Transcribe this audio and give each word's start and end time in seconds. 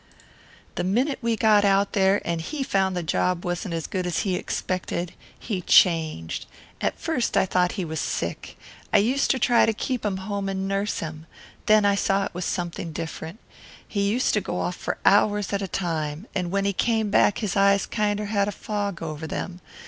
"The 0.77 0.83
minute 0.83 1.19
we 1.21 1.35
got 1.35 1.63
out 1.63 1.93
there, 1.93 2.23
and 2.25 2.41
he 2.41 2.63
found 2.63 2.97
the 2.97 3.03
job 3.03 3.45
wasn't 3.45 3.75
as 3.75 3.85
good 3.85 4.07
as 4.07 4.21
he 4.21 4.35
expected, 4.35 5.13
he 5.37 5.61
changed. 5.61 6.47
At 6.81 6.97
first 6.99 7.37
I 7.37 7.45
thought 7.45 7.73
he 7.73 7.85
was 7.85 7.99
sick 7.99 8.57
I 8.91 8.97
used 8.97 9.29
to 9.29 9.37
try 9.37 9.67
to 9.67 9.73
keep 9.73 10.03
him 10.03 10.17
home 10.17 10.49
and 10.49 10.67
nurse 10.67 11.01
him. 11.01 11.27
Then 11.67 11.85
I 11.85 11.93
saw 11.93 12.25
it 12.25 12.33
was 12.33 12.45
something 12.45 12.91
different. 12.91 13.37
He 13.87 14.09
used 14.09 14.33
to 14.33 14.41
go 14.41 14.59
off 14.59 14.75
for 14.75 14.97
hours 15.05 15.53
at 15.53 15.61
a 15.61 15.67
time, 15.67 16.25
and 16.33 16.49
when 16.49 16.65
he 16.65 16.73
came 16.73 17.11
back 17.11 17.37
his 17.37 17.55
eyes 17.55 17.85
kinder 17.85 18.25
had 18.25 18.47
a 18.47 18.51
fog 18.51 19.03
over 19.03 19.27
them. 19.27 19.61